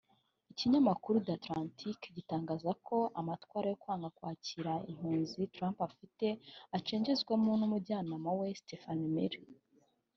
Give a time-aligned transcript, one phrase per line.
[0.51, 6.25] Ikinyamakuru The Atlantic gitangaza ko amatwara yo kwanga kwakira impunzi Trump afite
[6.71, 9.43] ayacengezwamo n’umujyanama we Stephen Miller